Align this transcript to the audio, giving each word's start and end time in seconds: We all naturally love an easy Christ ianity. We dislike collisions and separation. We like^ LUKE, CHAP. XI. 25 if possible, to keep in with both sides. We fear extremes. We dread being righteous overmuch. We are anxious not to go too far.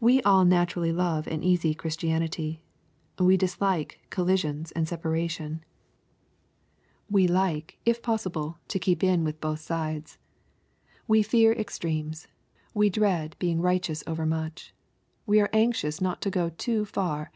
We 0.00 0.20
all 0.22 0.44
naturally 0.44 0.90
love 0.90 1.28
an 1.28 1.44
easy 1.44 1.74
Christ 1.74 2.00
ianity. 2.00 2.58
We 3.20 3.36
dislike 3.36 4.00
collisions 4.10 4.72
and 4.72 4.88
separation. 4.88 5.64
We 7.08 7.28
like^ 7.28 7.28
LUKE, 7.28 7.30
CHAP. 7.30 7.70
XI. 7.70 7.76
25 7.80 7.80
if 7.96 8.02
possible, 8.02 8.58
to 8.66 8.78
keep 8.80 9.04
in 9.04 9.22
with 9.22 9.40
both 9.40 9.60
sides. 9.60 10.18
We 11.06 11.22
fear 11.22 11.52
extremes. 11.52 12.26
We 12.74 12.90
dread 12.90 13.36
being 13.38 13.60
righteous 13.60 14.02
overmuch. 14.08 14.74
We 15.24 15.38
are 15.40 15.50
anxious 15.52 16.00
not 16.00 16.20
to 16.22 16.30
go 16.32 16.48
too 16.50 16.84
far. 16.84 17.30